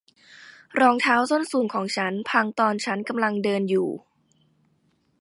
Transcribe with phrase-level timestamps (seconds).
[0.79, 3.89] รองเท้าส้นสูงของฉันพังตอนฉันกำลังเดินอยู่